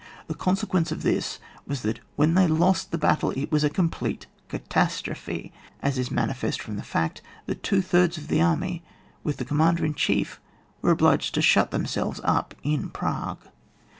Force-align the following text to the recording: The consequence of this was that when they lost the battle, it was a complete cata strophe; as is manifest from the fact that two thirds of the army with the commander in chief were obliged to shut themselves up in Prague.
The 0.25 0.33
consequence 0.33 0.91
of 0.91 1.03
this 1.03 1.37
was 1.67 1.83
that 1.83 1.99
when 2.15 2.33
they 2.33 2.47
lost 2.47 2.89
the 2.89 2.97
battle, 2.97 3.29
it 3.35 3.51
was 3.51 3.63
a 3.63 3.69
complete 3.69 4.25
cata 4.49 4.89
strophe; 4.89 5.51
as 5.83 5.99
is 5.99 6.09
manifest 6.09 6.59
from 6.59 6.75
the 6.75 6.81
fact 6.81 7.21
that 7.45 7.61
two 7.61 7.83
thirds 7.83 8.17
of 8.17 8.27
the 8.27 8.41
army 8.41 8.83
with 9.23 9.37
the 9.37 9.45
commander 9.45 9.85
in 9.85 9.93
chief 9.93 10.41
were 10.81 10.89
obliged 10.89 11.35
to 11.35 11.41
shut 11.43 11.69
themselves 11.69 12.19
up 12.23 12.55
in 12.63 12.89
Prague. 12.89 13.45